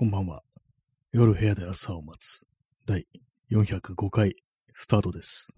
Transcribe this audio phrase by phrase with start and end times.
[0.00, 0.44] こんばんは。
[1.10, 2.44] 夜部屋で朝を待つ。
[2.86, 3.08] 第
[3.50, 4.36] 405回
[4.72, 5.48] スタートです。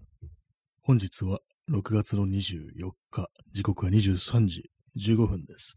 [0.81, 5.75] 本日は6月の24日、時刻は23時15分です。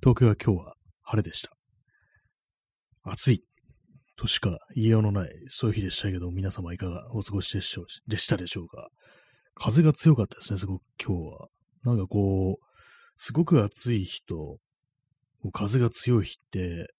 [0.00, 1.50] 東京は今日は晴れでした。
[3.02, 3.44] 暑い
[4.16, 8.88] としか言いようのない、そういう日でしたけど、皆様いかがお過ごしでしょうでしたでしょうか。
[9.54, 11.48] 風が強かったですね、すごく今日は。
[11.84, 12.64] なんかこう、
[13.18, 14.60] すごく暑い日と、
[15.52, 16.94] 風が強い日って、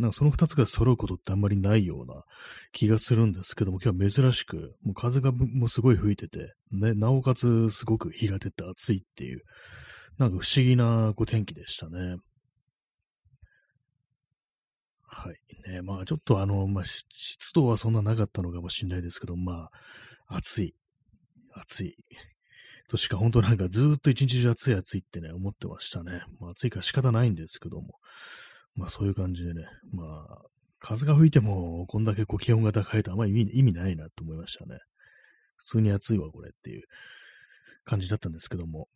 [0.00, 2.24] なんかその二つが揃うことってあんまりないような
[2.72, 9.42] 気がするんですけども、今日は珍しく、もう風がもうすごい吹いてて、ね、なおかつすごく日が出て暑いっていう、
[10.18, 12.16] なんか不思議なこう天気でしたね。
[15.06, 15.70] はい。
[15.70, 19.68] ね、まあちょっとあの、まあ湿度はそんななかったのかもしれないですけど、ま
[20.28, 20.74] あ暑い。
[21.52, 21.96] 暑い。
[22.88, 26.22] としか本当なんかずっと一日中暑い暑いってね、思ってましたね。
[26.38, 27.98] まあ暑いから仕方ないんですけども。
[28.74, 30.38] まあそういう感じでね、まあ、
[30.78, 34.78] 風が吹いてもこんだけこう気温が高いとあまり意味意味ないなと思いましたね。
[35.56, 36.82] 普通に暑いわ、これっていう
[37.84, 38.88] 感じだったんですけども。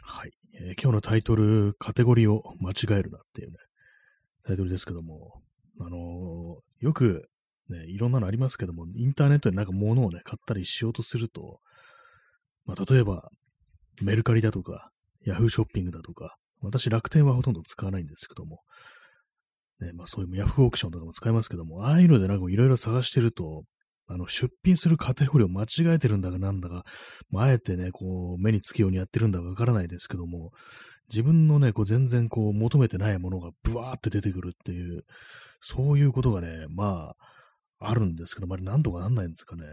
[0.00, 0.32] はい。
[0.54, 3.56] えー今日のタイトル、カテゴリーを間違えるなっていうね、
[4.44, 5.42] タイトルですけども、
[5.80, 7.28] あのーよく
[7.68, 11.60] ね、いろんなのありますけども、インターネットでなんか物をね、買ったりしようとすると、
[12.66, 13.30] まあ例えば、
[14.02, 14.90] メルカリだとか、
[15.24, 18.60] ヤフーショッピングだとか、私楽天はほとんど使わないんですけども、
[19.80, 23.64] ね、まあそういうヤフーオークションとかも使いますけども、ああいうのでなんかいろいろ探してると、
[24.06, 26.84] あの、出品するカテゴリーを間違えてるんだかなんだか、
[27.30, 30.50] まああえてね、こう、目につくようにやってるんだかわからないですけども、
[31.08, 35.04] 自分のね、こう全然こう求めてないものがブワーって出てくるっていう、
[35.60, 37.14] そういうことがね、ま
[37.80, 39.64] あ、あるんですけど、まあ、なんとかなんないんですかね。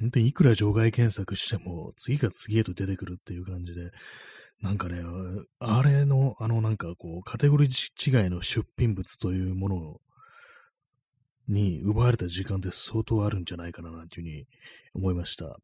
[0.00, 3.90] 本当にいくら除外検索しても、次か次へと出てくるっていう感じで、
[4.64, 5.02] なんかね、
[5.58, 10.00] あれの、あのなんかこう、カテゴリー違いの出品物というもの
[11.48, 14.46] に奪われた時間って相当あるんじゃないかな、なんていうふうに
[14.94, 15.58] 思いました。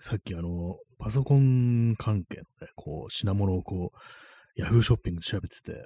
[0.00, 3.98] さっきあの、パソコン関係のね、こう、品物をこう、
[4.58, 5.84] ヤフーショッピングで調べてて、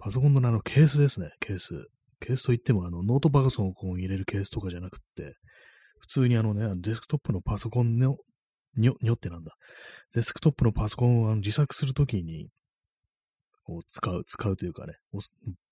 [0.00, 1.86] パソコンのあのケースですね、ケース。
[2.18, 5.36] ケースといっても、あの、ノートパソコンを入れるケースとかじゃなくって、
[6.00, 8.16] 普通にあのね、デスクトップのパソコンの、
[8.78, 9.56] にょ、にょってなんだ。
[10.14, 12.48] デスクトップのパソコンをあの自作するときに、
[13.64, 14.94] こう使う、使うというかね、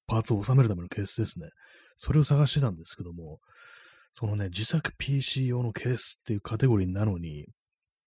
[0.07, 1.49] パーツを収めるためのケースですね。
[1.97, 3.41] それを探してたんですけども、
[4.13, 7.47] そのね、自作 PC 用のケースっていうカテゴリーなのに、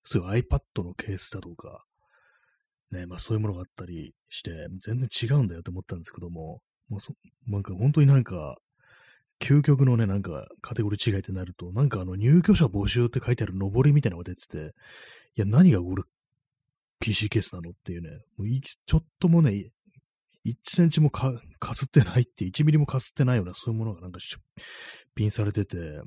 [0.03, 1.83] そういう iPad のケースだとか、
[2.91, 4.51] ね、まあそういうものがあったりして、
[4.83, 7.13] 全然違うんだよって思ったんですけども、もうそ
[7.47, 8.57] なんか本当になんか、
[9.39, 14.73] 究極のね、なんかカテゴリー違いってなると、なんかあの入居者募集って書いてある上りみたいなのが出てて、
[15.35, 16.03] いや、何が俺
[16.99, 19.71] PC ケースなのっていうね、もうちょっともね、
[20.45, 24.41] 1センチもかかすってないって、1ミリもかすってないような、そういうものがなんか出
[25.15, 26.01] 品されてて、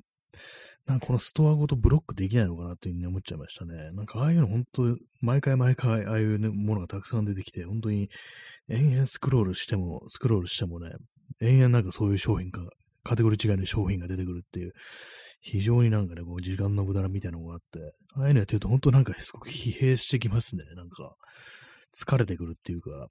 [0.86, 3.92] なんかこのストアごとブロックできないのかなっていうふうに思っちゃいましたね。
[3.92, 8.10] なんかああいうの本当、毎回毎回ああいう、ものがたくさん出てきて、本当に
[8.68, 10.90] 延々スクロールしても、スクロールしてもね、
[11.40, 12.62] 延々なんかそういう商品か、
[13.04, 14.72] カテゴリー違いの商品が出てくるっていう、
[15.40, 20.64] 非常になんかね、こう時間の無駄なみたいなのがあって、ああいうのやってると本当なんかすごく疲弊してきますね。
[20.76, 21.16] なんか、
[21.94, 23.08] 疲れてくるっていうか、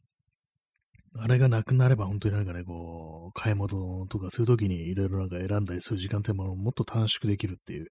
[1.20, 7.88] あれがなくなれば本当になんかね、こう、買い物とかするときにいろいろなんか選んだりする時間っていうものもっと短縮できるっていう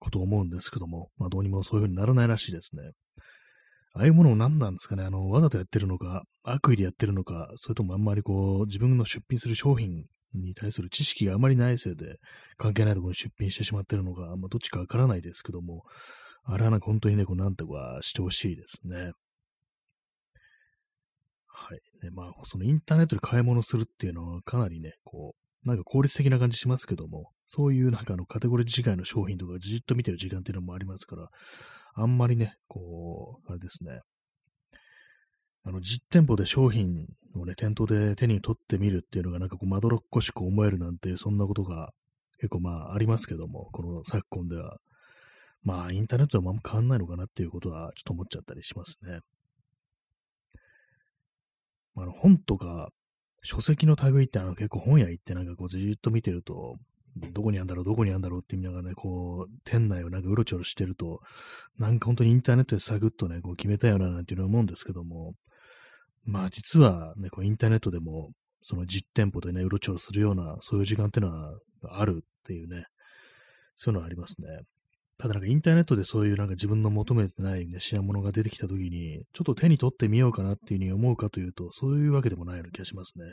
[0.00, 2.82] ことを思うんですけども、まあどうにもそういう風にならないらしいですね。
[3.94, 10.04] ああいうものを何なんですかね、あの、わざとやってるのか、悪意でやってるのか、それともあんまりこう、自分の出品する商品
[10.36, 12.16] に対する知識があまりないせいで、
[12.56, 15.82] 関係ないところに出品してしまってるのか、まあどっちかわからないですけども、
[16.44, 19.12] あれはなんか本当にね、こうなんとかしてほしいですね。
[21.46, 21.80] はい。
[22.04, 31.28] ね、まあ、そのインターネットで買い物するっていうのはかなりね、こう、なんか効率的な感じしますけども、そういうなんかあのカテゴリー違いの商品とかじっと見てる時間っていうのもありますから、
[31.94, 34.00] あんまりね、こう、あれですね、
[35.66, 41.92] あの、実店舗で商品をね、店頭で手に取ってみるっていうのがなんかこう、まどろっこしく思えるなんて、そんなことが
[42.38, 44.78] 結構まあありますけども、この昨今では。
[45.62, 49.18] まあ、インターネットはあんま変わんないのかなっていうことはちょっと思っちゃったりしますね。
[51.96, 52.90] あの本とか
[53.42, 56.76] 書籍の類ってあの結構本屋行ってなんかこうじーっと見てると、
[57.32, 61.20] どこにあるんだろう、どこにあるんだろうって見ながらね、こう、店内をなんかうろちょろしてると、
[61.78, 65.34] なんか本当にインターネットでサクッとね、こう決めたよななんていうの思うんですけども、
[66.26, 68.30] まあ実はね、こうインターネットでも、
[68.62, 71.58] その実店舗でね、うろちょろするような、そういう時間っていうのは
[71.88, 72.84] あるっていうね、
[73.76, 74.46] そういうのはありますね。
[75.18, 83.24] ただなんかインターネットでそういうなんか自分の求めてない、ね、品物が出てきたときに、ちょっと手に取ってみようかなっていうふうに思うかというと、そういうわけでもないような気がしますね。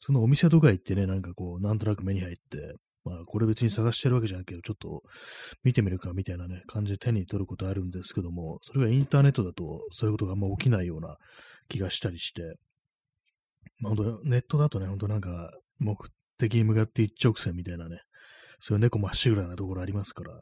[0.00, 5.02] 普通のお店とか行ってね、なんかこう、なんとなく目に入って、まあ、これ別に探してるわけじゃないけど、ちょっと
[5.64, 11.16] 見てみるかみたいなね、感じで手に取ることあるんですけども、それがインターネットだと、そういうことがあんま起きないような
[11.68, 12.42] 気がしたりして、
[13.78, 15.96] まあ、本当ネットだとね、本当なんか、目
[16.38, 18.00] 的に向かって一直線みたいなね、
[18.60, 20.40] そういう猫まっしぐらなところありますから、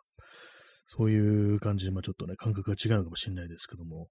[0.86, 4.08] そういう感じで、まあちょっとね、感覚が違うのかもしれないですけども、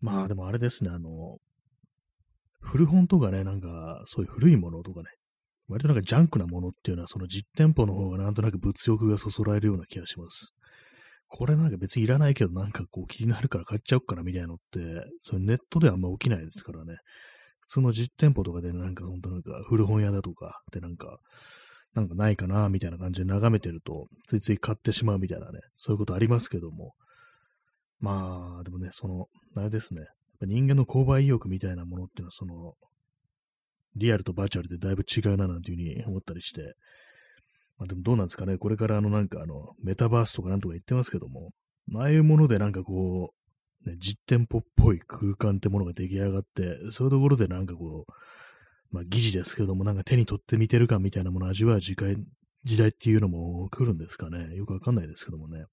[0.00, 1.38] まあでもあれですね、あの、
[2.60, 5.08] 古本とかね、なんか、そういう古いものとかね、
[5.68, 10.54] 割となんかジャンクなものっていうのは、その実店舗の方がなんとなく物欲がそそられるような気がします。
[11.36, 16.94] これなんか別にいらないけど、なんかこう気になるから買っちゃおうかなみたいなのって、それネットではあんま起きないですからね。
[17.58, 21.18] 普通の実店舗とかでなんか本当なんか古本屋だとかでなんか、
[21.92, 26.94] なんかないかなみたいな感じで眺めてると、ついつい買ってしまうみたいなね、そういうことありますけども。
[27.98, 29.26] まあ、でもね、その、
[29.56, 30.02] あれですね。
[30.40, 32.74] 人間の購買意欲みたいなものっていうのは、その、
[33.96, 36.74] リアルとバーチャルでだいぶ違うななんていうふうに思ったりして、
[37.78, 41.50] まあでもどうなんですかね、これからあのなんかあの、メタバースとかなんとか言ってますけども、
[41.94, 43.32] ああいうものでなんかこ
[43.86, 48.12] う、ね、実店舗っぽい空間ってものが出来上がって、そういうところでなんかこう、
[48.90, 52.16] まあ疑似ですけども、なんか手に取ってみてる感みたいなものを味わう時代
[52.64, 54.56] 時代っていうのも来るんですかね。
[54.56, 55.66] よくわかんないですけどもね。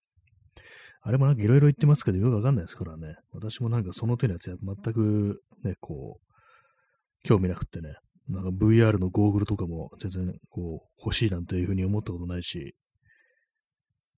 [1.04, 3.16] あれもなんかいろいろ言ってますけど、よくわかんないですからね。
[3.32, 7.96] 私もなんかその手のやつは全くね、こう、興味なくってね。
[8.30, 12.76] なんか VR のゴーグルとかも全然こう欲しいなんていうふうに思ったことないし、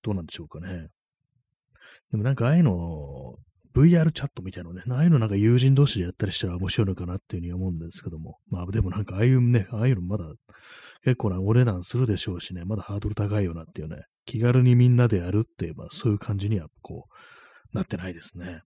[0.03, 0.89] どうなんでしょうかね。
[2.11, 3.35] でもなんかああいうの、
[3.73, 8.37] VR チャットみたいなのね、ああいうのなんか友人同士でやったりしたら面白いのかなっていうふうに思うんですけども。
[8.49, 10.25] まあでもなんかああいうね、ああいうのまだ
[11.03, 18.61] 結構なお値段するでしょうしね、まだハードル高いよなっていうね、気軽にみんなでやるって言えばそういう感じにはこう、なってないですね。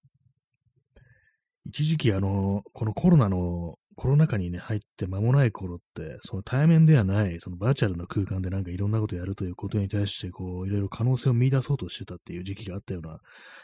[1.66, 13.18] 一時期あの、このコロナのコロナ禍にね、入って間もない頃って、その対面ではない、そのバーチャルの空間でなんかいろんなことやるということに対して、こう、いろいろ可能性を見出そうとしてたっていう時期があったような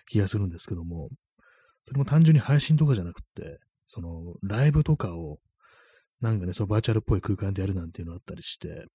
[0.08, 1.10] 気がするんですけども、
[1.88, 5.38] それも単純に配信とかじゃなくて、その、ライブとかを、
[6.20, 8.86] なんかね、そのバーチャルっぽい空間でやるなんていうのあったりして、で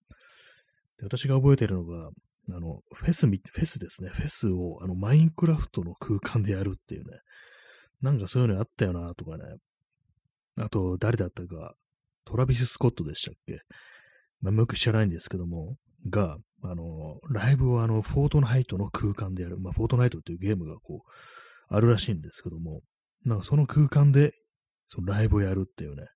[1.04, 2.10] 私が覚えてるのが、
[2.50, 4.08] あの、フェスフェスですね。
[4.08, 7.18] フェスを、あの、マインクラフトの空間でやるっていうね。
[8.00, 9.44] なんかそういうのあったよな、とかね。
[10.58, 11.74] あと、誰だったか、
[12.24, 13.60] トラビス・スコットでしたっけ？
[14.40, 15.76] まあ、よく知らないんですけども、
[16.08, 19.58] が、あの、ライブをあの、フォートナイトの空間でやる。
[19.58, 22.82] まあ、フォートナイトっていうゲームがこう、あるらしいんですけども、
[23.24, 24.32] なんかその空間で、
[24.88, 26.06] そのライブをやるっていうね、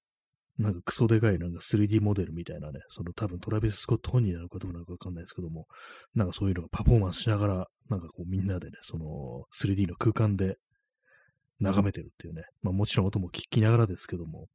[0.59, 5.67] なんかクソでかいなんか 3D モデルみたいなね、その多分トラビス・スコット本人なのかどうなのかわかんないですけども、
[6.15, 10.57] なんかそういうのがパフォーマンスしながら、なんかこうみんなでね、その 3D の空間で
[11.63, 14.49] 眺めてるっていうね、まあもちろん音も聞きながらですけども、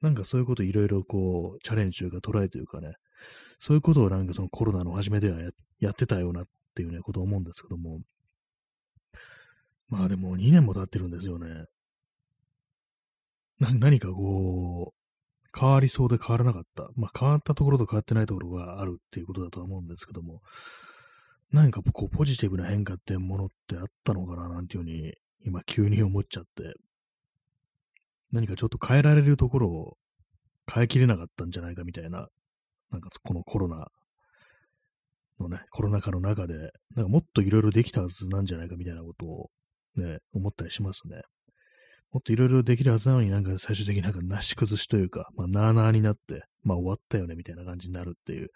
[0.00, 2.92] なんかそういうこといろいろこう、チャレンジというかトライというかね、
[3.58, 5.38] そういうことをなんかそのコロナの初めでは
[5.80, 6.44] やってたようなっ
[6.74, 8.00] ていうね、ことを思うんですけども、
[9.88, 11.64] まあでも2年も経ってるんですよね。
[13.58, 16.90] 何かこう、変わりそうで変わらなかった。
[16.96, 20.42] まあ変わったところと変わってないところがあるっていうことだとは思うんですけども、
[21.52, 25.14] 何かこうポジティブな変化っていうものってあったのかななんていうふうに
[25.46, 26.74] 今急に思っちゃって、
[28.32, 29.96] 何かちょっと変えられるところを
[30.72, 32.28] 変えきれなかったんじゃないかみたいな、
[32.90, 33.86] なんかこのコロナ
[35.38, 39.50] のね、コロナ禍の中で、なんかもっといろいろできたはずなんじゃないかみたいなことを
[39.96, 41.22] ね、思ったりしますね。
[42.12, 48.50] もっといろいろできるはずなのになんか最終的になんかなし崩しというか、まあなーなーになって、まあ終わったよねみたいな感じになるっていう、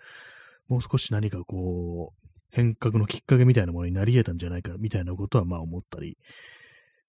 [0.68, 6.18] もう少し何かこう、変革のきっかけみたいなものになり得たんじゃないかみたいなことはまあ思ったり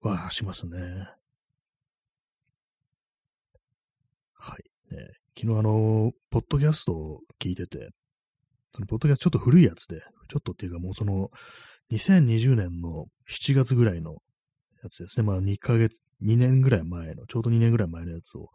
[0.09, 0.77] はしますね。
[4.33, 4.95] はい。
[4.95, 4.97] ね、
[5.37, 7.89] 昨日あの、ポッドキャストを聞いてて、
[8.73, 11.29] そのポッドキャストちょっと古いやつで、ちょっとっていうかもうその、
[11.91, 14.17] 2020年の7月ぐらいの
[14.83, 15.23] やつですね。
[15.23, 18.49] まあ2ヶ月、2年ぐらい前の、ちょうど2年ぐらい前のやつを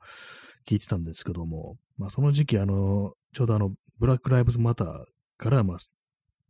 [0.68, 5.04] 聞いてたんですけども、まあその時期あの、ちょうどあの、ブラックライブズマター
[5.38, 5.78] から、まあ、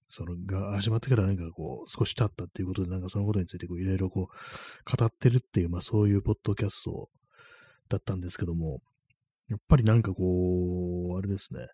[0.08, 7.08] そのが始まってから何かこう、少し経ったっていうことで、なんかそのことについてこういろいろこう、語ってるっていう、まあそういうポッドキャスト
[7.88, 8.80] だったんですけども、
[9.48, 11.66] やっぱりなんかこう、あれですね。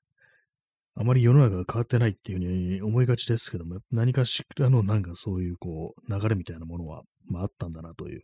[0.95, 8.23] あまり世の中が変わってないっていうふうに思いがちですけども、何かしらのなんかそういうこう、流れみたいなものは、まああったんだなという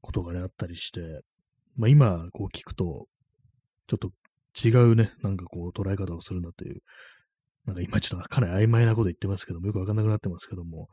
[0.00, 1.00] ことがね、あったりして、
[1.76, 3.06] まあ今こう聞くと、
[3.86, 4.10] ちょっと
[4.62, 6.82] 違うね、なんかこう捉え方をするなという、
[7.68, 10.88] なんか今ちょっとかなり曖昧なこと言ってますけども、よくわかんなくなってますけども、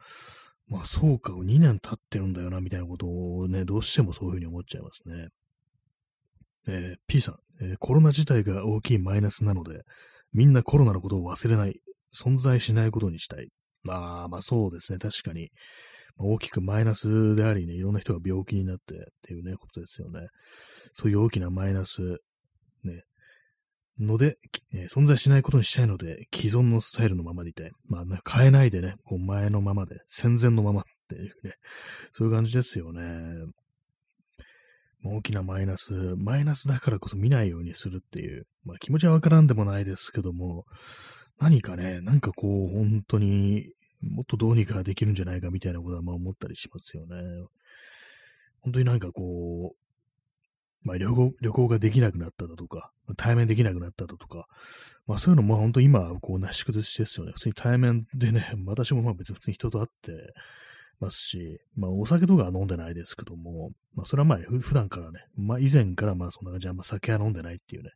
[0.68, 5.28] まあそうか、2年経ってるんだよな、みたいなことをね、どうしてもそういうふうに思っちゃいますね。
[6.68, 9.84] えー、P さん、えー、コロナ自体が大きいマイナスなので、
[10.34, 11.80] みんなコロナのことを忘れない、
[12.14, 13.48] 存在しないことにしたい。
[13.84, 15.52] まあ、まあそうですね、確かに。
[16.18, 20.28] 大きくマイナスでありね、いろんな人が病気になってっていうね、ことですよね。
[20.94, 22.20] そういう大きなマイナス、
[24.00, 24.38] ので、
[24.74, 27.72] えー、存在しないことにしたいので、既存のスタイルのままでいたい。
[27.88, 31.54] まあ、変えないでね、こう前のままで、戦前のままっていうね、
[32.14, 33.02] そういう感じですよね。
[35.04, 40.66] 大きなマイナス、マイナスだからこそ見ないようにするっていう、まあ気持ちはわからんでもないですけども、
[41.40, 43.70] 何かね、なんかこう、本当に
[44.02, 47.16] もっとどうにかできるんじゃないかみたいなことはまあ思ったりしますよね。
[48.62, 49.85] 本当になんかこう、
[50.86, 54.48] まあ旅行、旅行ができなくなっただとか、対面できなくなっただとか、
[55.08, 57.34] まあそういうのも本当今、こう、なし崩しですよね。
[57.34, 60.34] 普通に対面でね、私もまあ別に普通に人と会って
[61.00, 67.90] ますし、まあお酒とかは飲んでないですけども、まあそれはまあ普段からね、まあ以前からまあそんな感じであんま酒は飲んでないっていうね、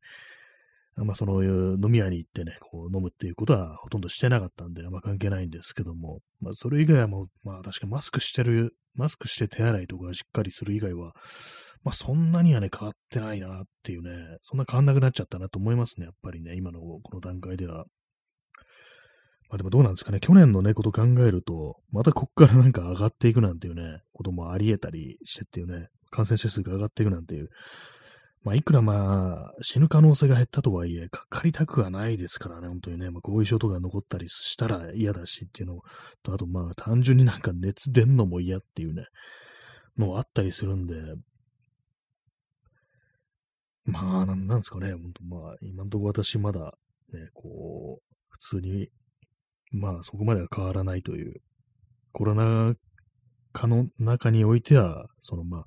[1.05, 11.13] まあ、その飲み屋に行ってね、こう飲むっていうことはほとんどしてなかったんで、あんま関係ないんですけども、まあ、それ以外はもう、まあ、確かマスクしてる、マスクして手洗いとかしっかりする以外は、
[11.83, 17.85] まあ、そんなにはね、変わってないなっていうね、そんな変わんなくなっちゃったなと思いますね、やっぱりね、今のこの段階では。
[19.49, 27.49] まあでもどうなんですかね、去年のね、こと考えると、またこっからなんか上がっていくなんていうね、こともあり得たりしてっていうね、感染者数が上がっていくなんていう、
[28.43, 35.81] まあ、いくらまあ、死ぬ可能性が減ったとはいえ、かかりたくはないですからね、本当にね、まあ、後遺症とか残ったりしたら嫌だしっていうの
[36.23, 39.05] と、あとまあ、単純になんか熱出んのも嫌っていうね、
[39.97, 40.95] のあったりするんで、
[43.85, 46.77] まあ、なんなんですかね、本当まあ、今んとこ私まだ、
[47.13, 48.89] ね、こう、普通に、
[49.71, 51.41] まあ、そこまでは変わらないという、
[52.11, 52.73] コロナ
[53.51, 55.65] 禍の中においては、そのまあ、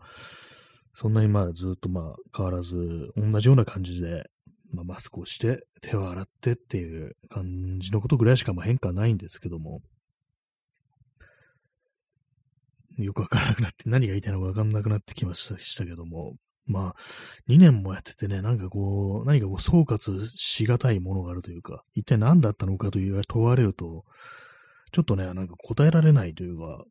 [0.95, 4.25] そんなにまあずっとまあ変わらず、同じような感じで、
[4.73, 9.81] まあ、マスクをして、手を洗ってっていう感じのことぐらいしかまあ変化ないんですけども、
[12.99, 16.97] よくわからなくなって、何が言いたいのかわかんなくなってきましたけども、まあ、
[17.49, 24.04] 2年もやっててね、なんかこう、何かこう総括しがたいものがあるというか、一体何だったのかという問われると、
[24.92, 26.85] ちょっとね、なんか答えられないというか、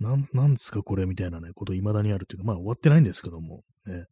[0.00, 4.04] なん、なんですかこれみたいなね、こと未だにあるというか、まあ終わってないんですけども、ね。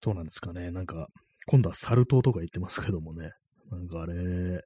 [0.00, 0.70] どうなんですかね。
[0.70, 1.08] なんか、
[1.46, 3.32] 今度はサル痘とか言ってますけどもね。
[3.70, 4.64] なんかあれ、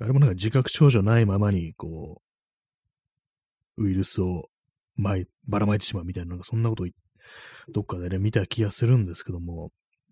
[0.00, 2.20] あれもなんか自覚症状ないままに、こ
[3.76, 4.48] う、ウイルスを、
[4.96, 5.18] ば
[5.58, 6.94] らまいてしまうみたいな、なんかそんなこと言っ
[7.72, 9.70] どっかでね、見た気がするんですけども、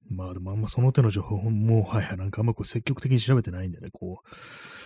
[0.09, 4.29] まあでもあんまその手の情報も、はいはい、なんかあんまこう積極的に調べてないんでね、こう、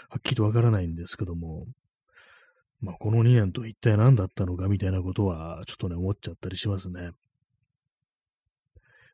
[0.09, 1.67] はっきりとわからないんですけども、
[2.81, 7.11] まあ、この2年と一体何だったのかみたいなことは、ちょっとね、思っちゃったりしますね。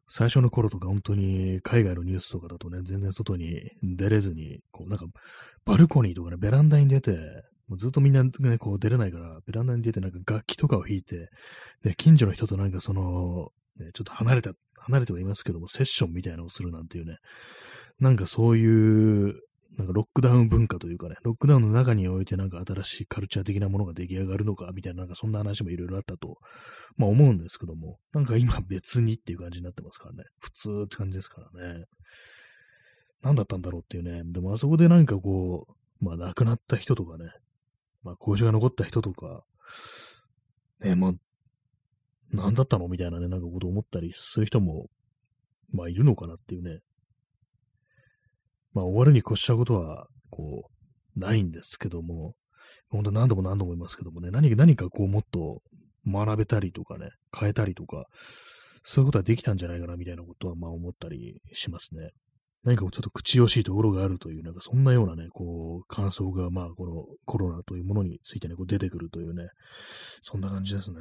[0.08, 5.06] 最初の頃とか本当に海外のニュースとかだとね、全然外に出れずに、こうなんか
[5.64, 11.30] バルコニーとかね、ベランダに出て、もうずっとみんなね、こう出れないから、ベランダに出てなんか楽器とかを弾いて、
[11.82, 13.48] で、近所の人となんかその、
[13.78, 17.16] ね、ちょっと離れた、離れてはいますけども、セッションみたいなのをするなんていうね、
[17.98, 19.40] なんかそういう
[19.78, 26.36] なんかロックダウン文化というかね、ロックダウンの中においてなんか新しいカルチャー的なものが出来上がるのか、みたいな、なんかそんな話もいろいろあったと、
[26.96, 31.84] まあ思うんですけども、なんか今別にっていう感じになってますからね、普通って感じですからね。
[33.22, 37.30] 何だったんだろうっていうね、でもあそこでなんかこう、まあ亡くなった人とかね、
[38.02, 39.44] まあ後遺症が残った人とか、
[40.80, 41.12] ね、まあ、
[42.32, 42.88] 何だったの？
[42.88, 44.86] みたいなね、なんかこと思ったりする人も、
[45.72, 46.80] まあいるのかなっていうね、
[48.72, 50.70] まあ終わるに越したことは、こ
[51.16, 52.34] う、ないんですけども、
[52.88, 55.62] 本当何度も何度も言いますけどもね、何か何かこうもっと
[56.06, 58.06] 学べたりとかね、変えたりとか、
[58.82, 62.10] そういうことはできたんじゃないかなみたいなことはまあ思ったりしますね。
[62.64, 69.48] 何かちょっと口惜しいところがあるという、なんかそんなようなね、こう、感想がまあこのコロナというものについてね、こう出てくるというね、
[70.22, 70.98] そんな感じですね。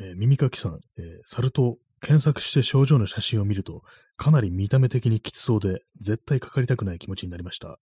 [0.00, 3.82] えー、耳かきさん、えー、サル痘検索して症状の写真を見ると、
[4.16, 7.78] かなり見た目的にきつそうで、絶対かかりたくない気持ちになりました。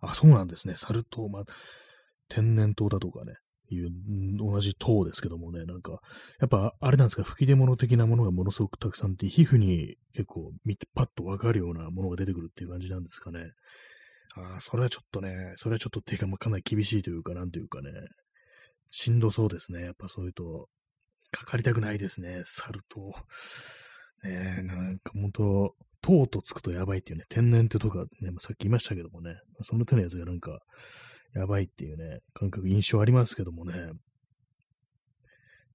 [0.00, 0.74] あ、そうなんですね。
[0.76, 1.44] サル痘、まあ、
[2.28, 3.34] 天然痘だとかね、
[3.74, 3.90] いう
[4.38, 6.00] 同じ糖ですけどもね、なんか、
[6.40, 13.50] やっぱあれなんですか、吹き出物的なものがものすごくたくさんって、皮膚に結構見てパッとわかるようなものが出てくるっていう感じなんですかね。
[14.34, 17.90] ああ、それはちょっとね、それはちょっと手がかなり厳しいというか、なんというかね、
[18.90, 19.82] しんどそうですね。
[19.82, 20.68] やっぱそういうと、
[21.30, 22.42] かかりたくないですね。
[22.44, 23.14] 猿と。
[24.22, 30.60] ねえ、なんか本当、糖とつくとやばいっていうね、天然ってとかね、さっき言いましたけどもね、その手のやつがなんか、
[31.34, 33.92] やばいっていうね、感覚、印象ありますけどもね、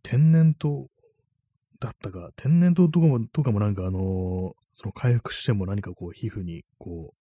[0.04, 0.88] 天然と、
[1.80, 7.16] だったか、天然痘とかも、とかもなんかあのーその回復しても何かこう皮膚にこ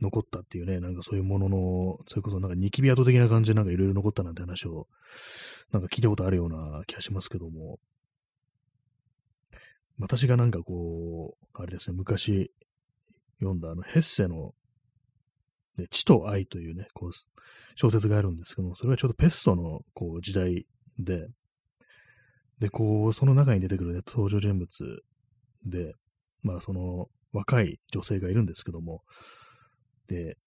[0.00, 4.88] う、残ったっていうね、なんかそういうものの、それこそなんかニキビ跡的な感じでなんかいろいろ残ったなんて話を、
[5.70, 7.78] なんか聞いたことあるような気がしますけども、
[9.98, 12.50] 私がなんかこう、あれですね、昔
[13.38, 14.54] 読んだあのヘッセの、
[15.78, 17.10] ね、地と愛というね、こう、
[17.74, 20.66] 小説があるんですけども、それはちょうどペストのこう時代
[20.98, 21.28] で、
[22.58, 25.02] で、こう、その中に出てくる、ね、登場人物
[25.66, 25.94] で、
[26.42, 29.02] まあ、その、若い女性がいるんですけども、
[30.08, 30.38] で、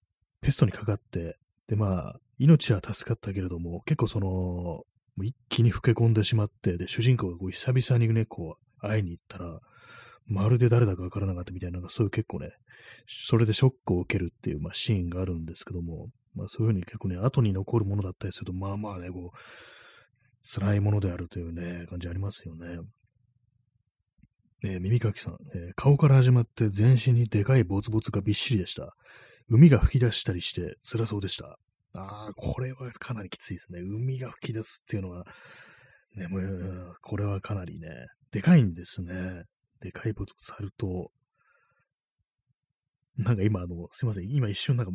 [0.41, 4.83] ペストにかかって、で、まあ、命は助かったけれども、結構その、
[5.23, 9.59] 一気に老け込んでしまって、で、主人公がこう久々にね、こう、会いに行ったら、
[10.29, 12.51] まるで誰だかわからなかったみたいな、なんかそういう結構ね、
[13.07, 19.37] それでショックを受けるっていう、まあ、シーンがあるんですけども、まあ、そういうふうに結構ね、後に残るものだったりすると、まあまあね、こう、
[20.41, 22.79] 辛いものであるというね、感じありますよね。
[24.63, 28.93] えー、耳かきさん、えー、顔から始まって全身にでかいボツボツがびっしりでした。
[29.47, 31.57] 海が吹き出したりして辛そうでした。
[31.93, 33.79] ああ、これはかなりきついですね。
[33.79, 35.25] 海が吹き出すっていうのは、
[36.15, 37.89] ね、もう、これはかなりね、
[38.31, 39.43] でかいんですね。
[39.81, 41.11] でかいボツボツあると、
[43.17, 44.29] なんか今、あの、すいません。
[44.29, 44.91] 今一瞬なんか、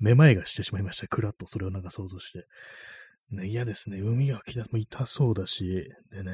[0.00, 1.06] めまいがしてしまいました。
[1.06, 2.46] くらっとそれをなんか想像して。
[3.30, 4.00] ね、嫌ですね。
[4.00, 6.32] 海が吹き出すも痛そうだし、でね、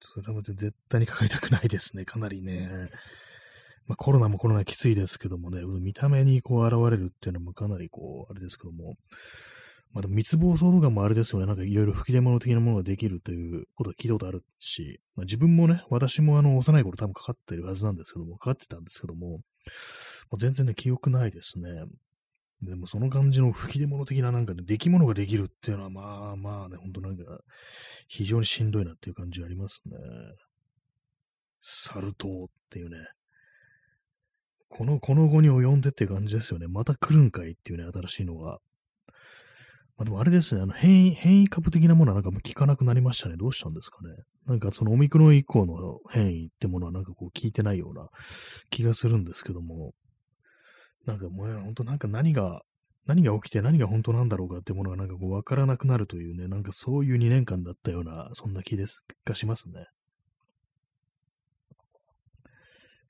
[0.00, 2.04] それは絶対にかかりたくないですね。
[2.04, 2.90] かなりね。
[3.86, 8.94] まあ、コロナもコロナきついですけどもね、見た目にこう現れるっていうのもかなりこう、あれですけども、
[9.94, 19.38] まあでも密房層とかもあれですよね、なんかいろいろ吹き出物的なものができるということは聞いたことあるし、まあ、自分もね、私もあの幼い頃多分かかってるはずなんですけども、かかってたんですけども、
[20.30, 21.84] まあ、全然ね、記憶ないですね。
[22.62, 27.22] でもその感じの吹き出物的ななんかね、出来物ができるっていうのはまあまあね、ほんとなんか
[28.08, 29.96] 非常にしんどいなっていう感じありますね。
[31.60, 32.96] サル痘っていうね。
[34.68, 36.66] この、この後に及んでって感じですよね。
[36.66, 38.58] また来るんかいっていうね、新しいのが。
[39.96, 43.36] まあでもあれですね、あの変異、変異株的なものはなんかもう効かなくなりましたね。
[43.36, 44.14] どうしたんですかね。
[44.46, 48.08] なんかそのオミクロン以降の変異ってものはなんかこう効いてないような
[48.70, 49.92] 気がするんですけども、
[51.06, 52.62] なんかもう本当なんか何が、
[53.06, 59.86] 何が起きて何が本当なんだろうかってものがなんかこう分からなくなるというね、なんかそういう2年間だったような、そんな気ですがしますね。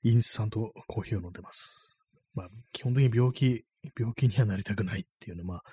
[0.03, 1.99] インスタントコーヒーを飲んでます。
[2.35, 3.65] まあ、基本的に病気、
[3.97, 5.63] 病気にはなりたくないっていうね、まあ、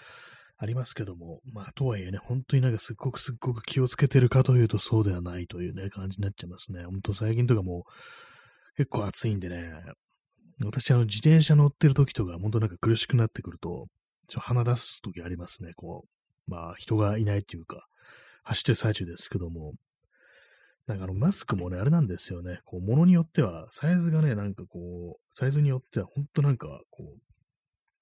[0.63, 6.85] ありますけども、まあ、とはいえね、本当になんかすっごくすっごく気をつけてるかというとそうではないというね、感じになっちゃいますね。
[6.85, 9.73] 本当最近とかもう結構暑いんでね、
[10.65, 13.89] 私、あの、自転車乗ってる時とか、本当なんか苦しくなってくると、
[14.29, 16.51] ちょ鼻出す時ありますね、こう。
[16.51, 17.89] まあ、人がいないっていうか、
[18.45, 19.73] 走ってる最中ですけども、
[20.87, 22.61] なんかあの、マスクもね、あれなんですよね。
[22.65, 27.32] こう、ものによっては、サイズがね、なんかこう、サイズによっては、ほんとなんか、こう、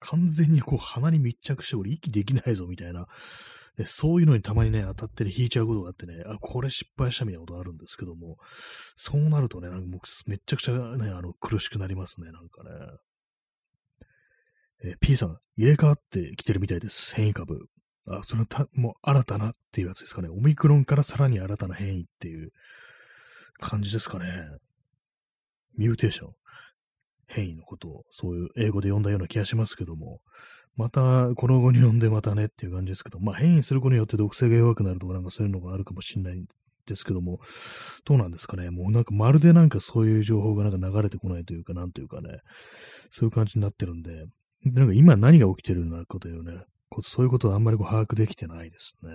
[0.01, 3.07] 完全にこう、鼻に密着して、俺、息できないぞ、みたいな
[3.77, 8.37] で、そういうのにたまにね、当たってね引いちゃうことがあってね、あ、これ失敗したみたいなことあるんですけども、
[8.95, 12.69] そうなるとね、なんかもうめちゃくちゃね、あの、苦しくなりますね、なんかね。
[14.83, 17.67] えー、P さん、入れ替わってきてるみたいです、変異株。
[18.07, 20.29] あ、それはた、もう新たなっていうやつですかね。
[20.29, 22.51] オミクロンからさらに新たな変異っていう
[23.59, 24.49] 感じですかね。
[25.77, 26.33] ミューテーション。
[27.33, 30.19] 変異のことを、そういう英語で読んだような気がしますけども、
[30.75, 36.45] また、この後に読んでまたねっていう感じですけど、まあ変異することによって毒性が弱くなるとかなんかそういうのがあるかもしれないん
[36.85, 37.39] ですけども、
[38.05, 38.69] どうなんですかね？
[38.69, 42.39] もうなんかまるでなんかそういう情報がなんか流れてこないというか、なんというかね、
[43.11, 44.25] そういう感じになってるんで、
[44.63, 46.63] なんか今何が起きてるのかというね、
[47.03, 49.11] そういうことはあんまりこう把握できてないですね。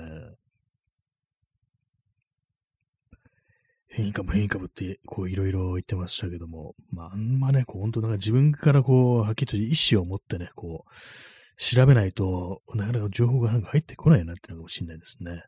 [3.96, 10.90] 変異株、変異株って、こう、いろいろ言ってましたけども、まあ、あんまね、こう、本当なんか自分からこう、はっきりと意思を持ってね、こう、
[11.56, 15.44] 調べないとなかなか情報がなんか入ってこないなってのかもしれないですね。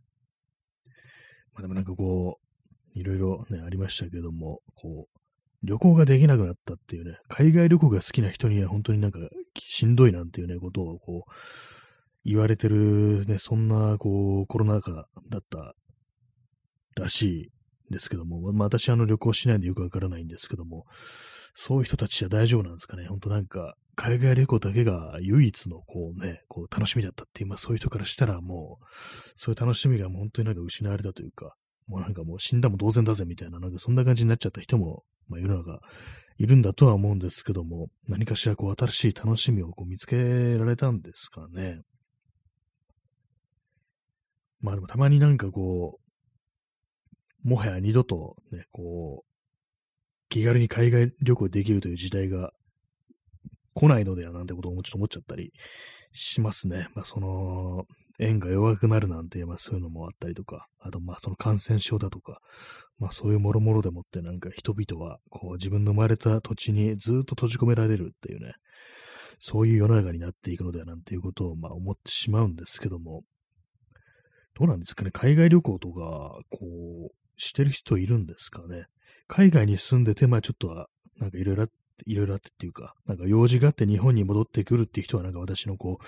[1.52, 5.18] まあでもなんかこう、いろいろね、ありましたけども、こう、
[5.62, 9.18] 旅行ができなくなったっていうね、海外旅行が好きな人には本当になんか
[9.58, 11.30] しんどいなんていうね、ことをこう、
[12.24, 15.74] 言われてるね、そんなこう、コロナ禍だった
[16.96, 17.52] らしい
[17.90, 20.84] ですけども、まあ私あの旅行しないんでよくわからないんですけども、
[21.54, 23.06] そういう人たちは大丈夫なんですかね。
[23.06, 28.84] 本当なんか、海外旅行だけが唯一のこうね、こう楽しみだったっていう、まあそういう人からしたらもう、
[29.36, 31.56] そういう楽しみが本当になんか失われたというか、
[31.88, 35.80] もうなんかもう死んだも同然だぜみたいな、なんかそんな感じになっちゃった人も、まあ世の中
[36.38, 41.80] いるんだとは思うんですけども、何かしらこう新しい楽しみをこう見つけられたんですかね。
[44.60, 46.07] まあでもたまになんかこう、
[47.42, 49.28] もはや二度とね、こう、
[50.28, 52.52] 気軽に海外旅行できるという時代が
[53.74, 55.52] 来ないのではなんてことをちょっと思っちゃったり
[56.12, 56.88] しますね。
[56.94, 57.84] まあ、その、
[58.18, 62.40] 縁が弱くなるなんて、まあそういうのもあったりとか、あとまあその感染症だとか、
[62.98, 68.54] まあそういうもろもろでもってなんか人々はこう自分の生まれた土地にずっと閉じ込められるっていうね、
[69.38, 73.22] そういう世の中になっていくのではなんていうことをまあ思ってしまうんですけども、
[74.58, 76.58] どうなんですかね、海外旅行とか、こ
[77.12, 78.86] う、してる人いるんですかね。
[79.26, 81.66] 海外に住んでて、まあちょっとは、なんかいろいろ
[82.06, 86.04] いろいろあってっていうか、なんか用事があって日本に戻ってくるっていう人はなんか私のこう、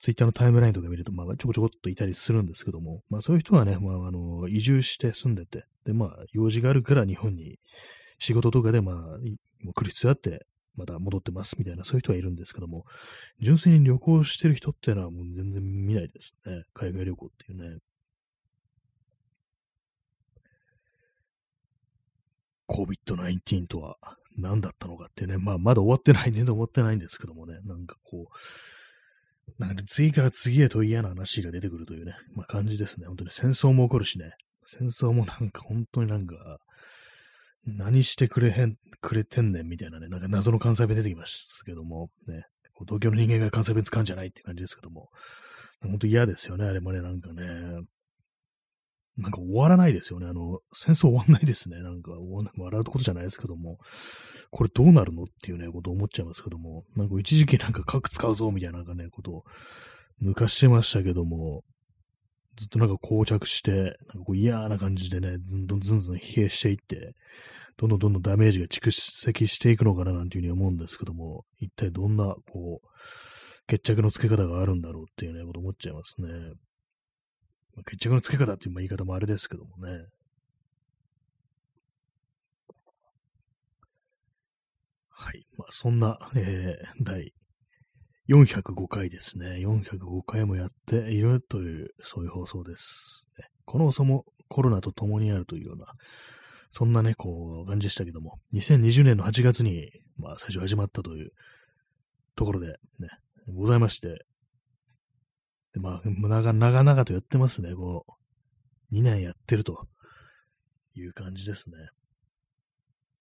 [0.00, 7.58] ツイッターのタイムラインとか見ると、まあちょこちょこっといたりするんですけども、まあそういう人はね、まああの、移住して住んでて、でまあ用事があるから日本に
[8.18, 8.94] 仕事とかでまあ、
[9.64, 12.84] もう来る必要あって、また戻ってますみたいな、そういう人はいるんですけども、
[13.40, 16.62] 純粋に旅行してる人っていうのはもう全然見ないですね。
[16.72, 17.78] 海外旅行っていうね。
[22.72, 23.96] COVID-19 とは
[24.36, 33.06] 何だったのかっていうね、まあ、まだ終わってない、全然終わってないんですけどもね、なんかこう、なんか次から次へと嫌な話が出てくるというね、まあ感じですね。
[33.06, 33.30] 本当に。
[33.30, 34.32] 戦争も起こるしね、
[34.64, 36.58] 戦争もなんか本当になんか、
[37.64, 42.44] 何してくれへん、くれてんねんみたいなね、なんか謎の関西弁出てきますけども、ね、
[42.86, 45.10] 東京の人間が関西弁使うんじゃないって感じですけども、
[45.82, 47.42] 本当嫌ですよね、あれもね、なんかね。
[49.16, 50.26] なんか終わらないですよね。
[50.26, 51.82] あの、戦争終わんないですね。
[51.82, 52.12] なんか、
[52.56, 53.78] 笑うことじゃないですけども、
[54.50, 59.44] これどうなるのっていうね、ことを思っちゃいますけども、なんか一時期なんか核使うぞみたいななんかね、ことを
[60.22, 61.62] 抜かしてましたけども、
[62.56, 63.94] ずっとなんか膠着して、なんか
[64.26, 67.14] こう嫌な感じでね、ずんどんずんずん疲弊していって、
[67.76, 72.88] どんどんどんどんダメージが蓄積していくのかななんていうふうに思うんですけども、一体どんな、こう、
[73.66, 76.28] 決着のつけ方があるんだろうっていうね、こと思っちゃいますね。
[77.86, 80.04] 決着のつけ方っていう言い方もあれですけどもね。
[85.08, 85.46] はい。
[85.56, 87.32] まあ、そんな、えー、第
[88.28, 89.56] 405回ですね。
[89.58, 93.28] 405回もやっているという、そういう放送です。
[93.64, 95.86] この放送もコロナと共にあるというような、
[96.70, 101.30] そんなね、こう、感じでしたけども、2020年の8月に、まあ、最初始まったという
[102.34, 103.08] ところで、ね、
[103.54, 104.24] ございまして、
[105.72, 106.08] で、まあ、
[106.52, 107.74] 長々とやってますね。
[107.74, 109.88] こう、2年やってると
[110.94, 111.76] いう感じですね。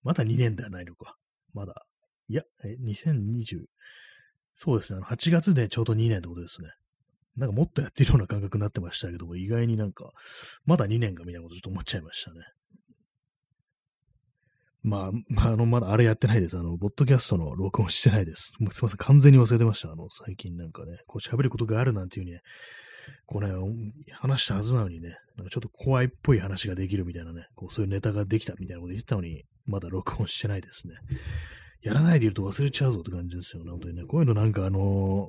[0.03, 1.15] まだ2年ではないのか。
[1.53, 1.85] まだ。
[2.27, 3.65] いや、え、2020、
[4.53, 5.01] そうですね。
[5.01, 6.69] 8月でちょうど2年ってことですね。
[7.37, 10.11] なんかもっとやってるような感覚になってましたけども、意外になんか、
[10.65, 12.41] まだ2年かみたいなことちょっと思っちゃいましたね。
[14.83, 16.57] まあ、まあ、あの、まだあれやってないです。
[16.57, 18.53] あの、ボッドキャストの録音してないです。
[18.59, 18.97] もうすいません。
[18.97, 19.91] 完全に忘れてました。
[19.91, 22.41] あの、最近なんかね、こう喋ることがあるなんていうね、
[23.25, 23.51] こうね、
[24.11, 30.95] 話したはずなのにね、なんかちょっと怖いっぽい話ができるみたいなね、こうそういうネタができたみたいなこと言ったのに、まだ録音してないですね。
[31.81, 34.03] やらないでいると忘れちゃうぞって感じですよね、本当にね。
[34.05, 34.79] こういうのなんかあの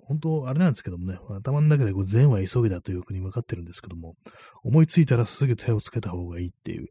[0.04, 4.16] ー、本当あれなんですけどもね、頭の中でこう善は急ぎだというふうに向かってるんですけども、
[4.62, 6.88] 思いついたらすぐ手をつけた方がいいっていう、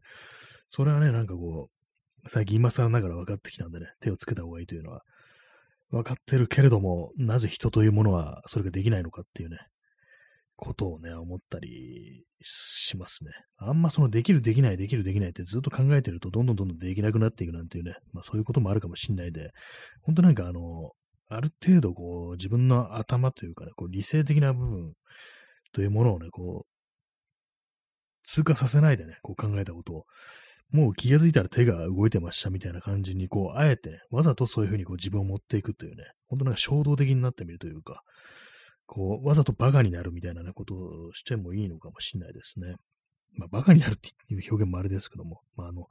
[0.68, 1.81] それはね、なんかこう、
[2.26, 5.02] 最近今更ながら分かってきたんでね、手をつけた方がいいというのは、
[5.90, 9.58] 分かってるけれども、なぜ人というものはそれができないのかっていうね、
[10.56, 13.30] ことをね、思ったりしますね。
[13.58, 19.50] あんまそのできる、できない、できる、できないってずっと考えてると、どんどんどんどんできなくなっていくなんていうね、まあそういうこともあるかもしんないで、
[20.02, 20.92] 本当なんかあの、
[21.28, 24.92] ある程度こう、自分の頭というかね、こう理性的な部分
[25.72, 26.72] というものをね、こう、
[28.24, 30.04] 通過させないでね、こう考えたことを
[30.72, 38.02] もう気がついたら手が動いてましたみたいな感じに、こう、あえて、わざとそういうふうにこう自分を持っていくというね、本当なんか衝動的になってみるというか、
[38.86, 42.76] こう、わざとバカになるみたいな、ね、ことをしてもいいのかもしれないですね。
[43.36, 45.86] まあ、バカになるっていう表現もあれですけども、まあ、あの、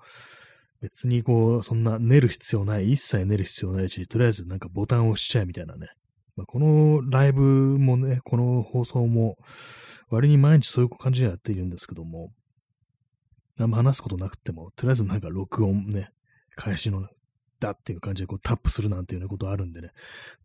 [0.82, 5.88] 別にこう、そんな寝る必要ない、一切寝る必要ないし、とりあえずなんかボタンを押しちゃえみたいなね。
[6.36, 9.36] まあ、このライブもね、この放送も、
[10.10, 12.32] 割に毎日そういう感じでやっているんですけども、
[13.62, 16.12] 何も話すことなくても、とりあえずなんか録音ね、
[16.56, 17.08] 返しの、
[17.60, 19.92] だっていう感じでこうタップするなんていうようなことあるんでね、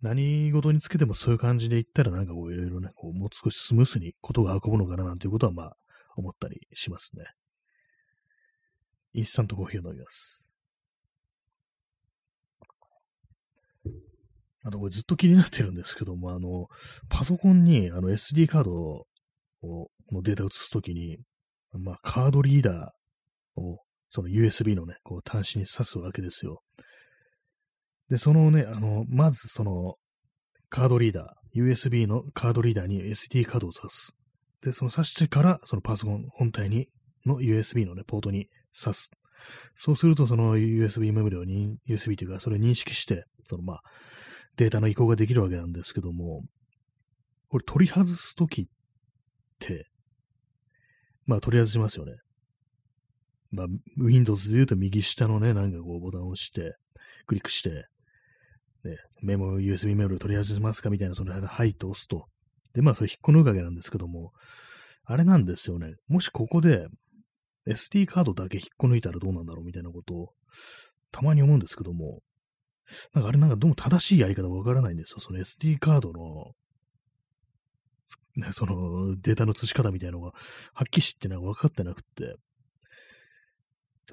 [0.02, 5.76] 何事につけてもそういう感じで言ったらなんかこういろいろね、こうもう少しスムースにことが運ぶのかななんていうことはまあ
[6.16, 7.24] 思ったりしますね。
[9.14, 10.50] インスタントコーヒーを飲みます。
[14.62, 16.68] あとこれずっと気になってるんですけども、あの、
[17.08, 19.06] パソコンにあの SD カード
[19.62, 21.18] をのデータを移すときに、
[21.72, 22.95] まあ、カードリーダー
[23.56, 26.62] を、その USB のね、こう端子に挿すわけですよ。
[28.08, 29.96] で、そのね、あの、まずその、
[30.68, 34.16] カードリーダー、USB のカードリーダーに SD カードを挿す。
[34.62, 36.88] で、その挿してから、そのパソコン本体に、
[37.24, 39.10] の USB のね、ポートに挿す。
[39.74, 43.82] そうすると、その USB メモリをに、USB というか、それを認識して、そのまあ、
[44.56, 46.42] データの移行ができるわけなんですけども、
[47.48, 48.66] これ取り外すときっ
[49.58, 49.86] て、
[51.26, 52.14] まあ取り外しますよね。
[53.50, 56.76] まあ、Windows で言うと右下のね、なんかこうボタンを押して、
[57.26, 57.86] クリックして、
[58.84, 62.26] ね、メモ、USB メモリを取り外しますかみたいな、その、はいと押すと。
[62.74, 64.32] で、まあそれ引っこ抜くわけなんですけども、
[65.04, 65.94] あれなんですよね。
[66.08, 66.88] もしここで
[67.68, 70.28] SD カードだけ引っこ抜いたらどうなんだろうみたいなことを、
[71.12, 72.20] たまに思うんですけども、
[73.12, 75.20] なんかあれなんかどうも正しいやり方わからないんですよ。
[75.20, 76.52] その SD カードの、
[78.36, 80.32] ね、そのデータの移し方みたいなのが、
[80.74, 82.36] はっきりしてなんか分かってなくって、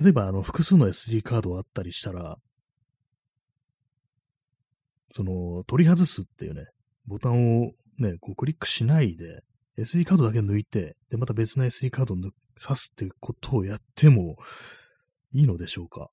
[0.02, 2.38] 例えばあの複数の SD カードがあったりしたら、
[5.10, 6.66] その取り外すっていうね、
[7.06, 9.44] ボタンをね、こうクリックしないで、
[9.78, 12.18] SD カードだけ抜いて、で、また別の SD カードを
[12.60, 14.38] 挿すっていうことをやっても
[15.34, 16.10] いいのでしょうか？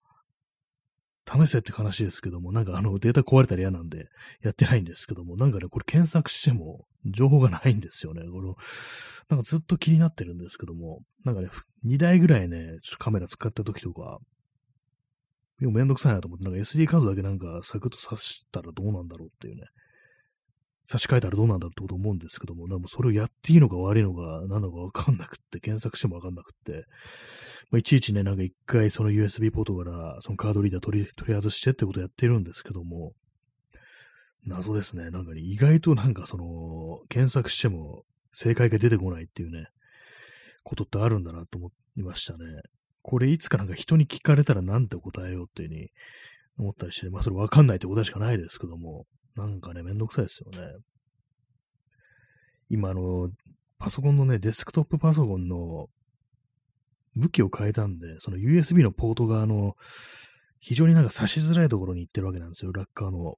[1.26, 4.08] 試せって話ですけども、なんかあのデータ壊れたら嫌なんで
[4.42, 8.22] やってないんですけども、なんかね、これ検索しても情報がないんですよね。
[8.22, 8.56] この
[9.28, 11.48] なんかずっと気になってるんですけども、なんかね、
[11.86, 14.18] 2台ぐらいね、ちょっとカメラ使った時とか、
[15.60, 19.66] でもめんどくさいなと思って、なんか SD カードだけなんかサクッと挿したらどうなんだろうっていうね、
[20.90, 26.84] 差し替えたらどうなんだろうってこと思うんですけども、でもそれをやっていいのか悪いのか何なのかわかんなくって、検索してもわかんなくって、
[27.70, 33.12] まあ、いちいちね、なんか一回その USB ポートからそのカードリーダー取り取り外してってことやってるんですけども、
[34.44, 35.10] 謎ですね。
[35.10, 39.68] なんかね、意外となんかその、検索しても正解が出てこないっていうね、
[40.64, 42.38] ことってあるんだなと思いましたね。
[43.02, 45.88] これいつかなんか人に聞かれたらなんて答えようっていうふうに
[46.58, 50.58] 思ったりして、まあそれわかんないって答えしかないですけども、なんかね、めんどくさいですよね。
[52.68, 53.30] 今、あの、
[53.78, 55.88] パソコンのね、デスクトップパソコンの
[57.16, 59.76] 武器を変えたんで、その USB のポートが、あの、
[60.60, 63.36] 非常になんか差しづらいところに行ってるわけなんですよ、ラッカーの。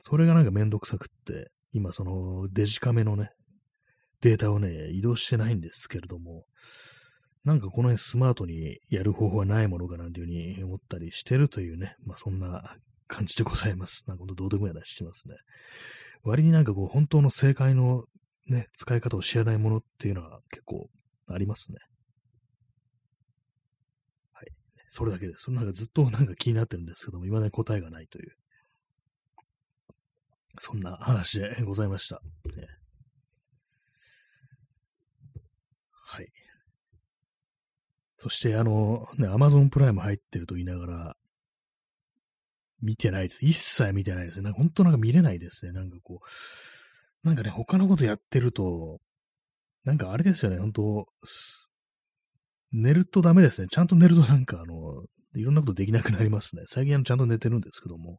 [0.00, 3.30] それがなんかめんどくさくって、今、そのデジカメのね、
[4.20, 6.44] データをね、移動してないんですけれども、
[7.44, 12.76] なんかこの辺スマートにやる方法はないものかなんていうふうに思ったりしてるというね、まあそんな
[13.10, 14.04] 感じでございます。
[14.06, 15.34] なんかどうでもいい話してますね。
[16.22, 18.04] 割になんかこう、本当の正解の
[18.46, 20.88] ね、使い方を知らないものっていうのは結構
[21.28, 21.78] ありますね。
[24.32, 24.46] はい。
[24.88, 25.44] それだけです。
[25.44, 28.32] そのなんかずっとなんか気になってるんですけども、未だに答えがないという。
[30.58, 32.20] そんな話でございました。
[32.56, 32.66] ね、
[35.92, 36.26] はい。
[38.18, 41.16] そして、あの、ね、アマゾンプライム入ってると言いながら、
[42.82, 43.44] 見てないです。
[43.44, 44.44] 一切見てないですね。
[44.44, 45.72] なんか本当なんか見れないですね。
[45.72, 48.98] なんかこう、なんかね、他のことやってると、
[49.84, 51.06] なんかあれですよね、本当
[52.72, 53.68] 寝るとダメですね。
[53.70, 56.62] ちゃんと寝るとなんかあの、いろんなことできなくなりますね。
[56.66, 58.18] 最近はちゃんと寝てるんですけども、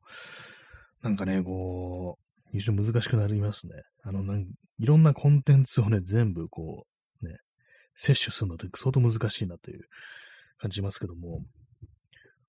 [1.02, 3.74] なんかね、こう、非常に難しくなりますね。
[4.04, 4.46] あの、なん
[4.80, 6.86] いろんなコンテンツをね、全部こ
[7.22, 7.38] う、ね、
[7.96, 9.82] 摂取するのって相当難しいなという
[10.58, 11.44] 感じますけども、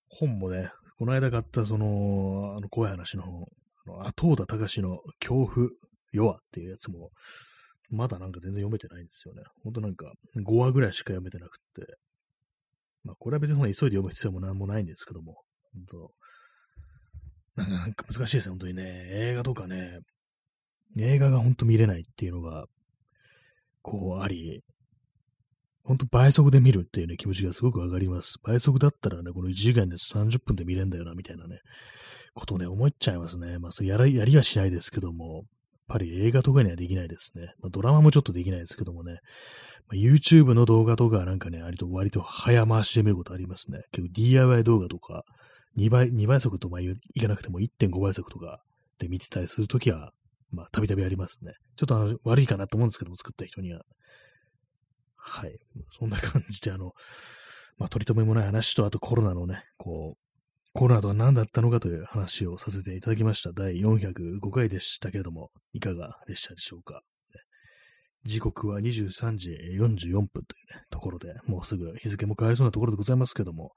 [0.09, 0.70] 本もね、
[1.03, 3.25] この間買ったその、あの怖い話の、
[3.88, 5.69] あの後田隆の恐怖
[6.12, 7.11] 弱っていうやつも、
[7.91, 9.43] まだなんか全然読めてないんですよね。
[9.65, 11.97] ほんとなんか5話ぐらいしか読めてなくって。
[13.03, 15.43] まあこれは別にそんな急いで読む必要もなんもないんですけども、
[15.75, 16.12] 本
[17.57, 18.85] 当なんか難しいですね、本当にね。
[19.11, 19.99] 映画とかね、
[21.01, 22.67] 映画が本当見れないっていうのが、
[23.83, 24.62] こうあり、
[25.85, 28.38] ほんと倍速で見るっていうね、気持ちがすごくわかります。
[28.42, 31.61] 倍速だったらね、この1時間で30分で見れんだよな、みたいなね、
[32.35, 33.59] ことをね、思っちゃいますね。
[33.59, 35.45] まあ、そやらやりはしないですけども、やっ
[35.88, 37.53] ぱり映画とかにはできないですね。
[37.61, 39.18] まあ、ドラマもちょっとできないですけどもね、
[39.88, 43.83] まあ、YouTube の動画とかなんかね、割と割と早回しで見ることありますね。
[43.90, 45.25] 結構 DIY 動画とか、
[45.77, 48.61] 2倍、2倍速とまあいかなくても1.5倍速とか
[48.99, 50.12] で見てたりするときは、
[50.53, 51.55] まあ、たびたびありますね。
[51.77, 53.83] ちょっとあの悪いかなと思うんですけども、作った人には。
[55.24, 55.58] はい。
[55.90, 56.92] そんな感じで、あの、
[57.78, 60.22] まあ、取り留めもない話と、あとコロナのね、こう、
[60.74, 63.52] コロナとは何だったのかという話をさせていただきました。
[63.52, 67.02] 第405回でしたけれども、いかがでしたでしょうか。
[68.24, 73.72] 時刻は23時44分というね、ところで、もうすぐ日付も変わりそうなところでございますけども、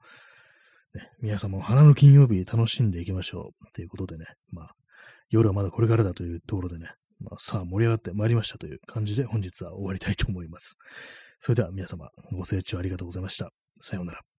[0.94, 3.72] ね、皆さんも花の金曜日楽しんでいきましょう。
[3.74, 4.70] ということでね、まあ、
[5.30, 10.78] 夜はまだこれからだというところでね、まあ、さあ盛り上がってまいりましたという感じで本日は終わりたいと思います。
[11.40, 13.50] それでは皆様、ご清聴ありがとうございました。
[13.80, 14.35] さようなら。